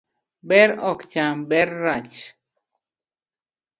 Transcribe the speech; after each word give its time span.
Ber 0.47 0.69
ok 0.89 1.01
cham 1.11 1.37
ber 1.49 1.69
marach 1.83 2.19